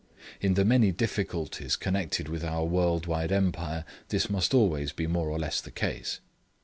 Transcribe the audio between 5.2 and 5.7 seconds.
or less the